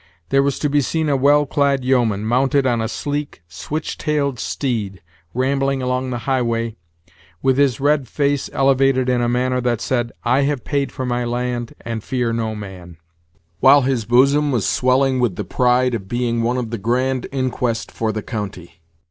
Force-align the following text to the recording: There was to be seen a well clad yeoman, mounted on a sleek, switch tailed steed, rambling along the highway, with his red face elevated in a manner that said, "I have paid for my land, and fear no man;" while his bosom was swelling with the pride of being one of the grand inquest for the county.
There 0.29 0.41
was 0.41 0.57
to 0.57 0.67
be 0.67 0.81
seen 0.81 1.09
a 1.09 1.15
well 1.15 1.45
clad 1.45 1.85
yeoman, 1.85 2.25
mounted 2.25 2.65
on 2.65 2.81
a 2.81 2.87
sleek, 2.87 3.43
switch 3.47 3.99
tailed 3.99 4.39
steed, 4.39 4.99
rambling 5.35 5.83
along 5.83 6.09
the 6.09 6.17
highway, 6.25 6.75
with 7.43 7.59
his 7.59 7.79
red 7.79 8.07
face 8.07 8.49
elevated 8.51 9.09
in 9.09 9.21
a 9.21 9.29
manner 9.29 9.61
that 9.61 9.79
said, 9.79 10.11
"I 10.25 10.41
have 10.41 10.63
paid 10.65 10.91
for 10.91 11.05
my 11.05 11.23
land, 11.23 11.75
and 11.81 12.03
fear 12.03 12.33
no 12.33 12.55
man;" 12.55 12.97
while 13.59 13.81
his 13.83 14.05
bosom 14.05 14.51
was 14.51 14.65
swelling 14.67 15.19
with 15.19 15.35
the 15.35 15.45
pride 15.45 15.93
of 15.93 16.07
being 16.07 16.41
one 16.41 16.57
of 16.57 16.71
the 16.71 16.79
grand 16.79 17.27
inquest 17.31 17.91
for 17.91 18.11
the 18.11 18.23
county. 18.23 18.81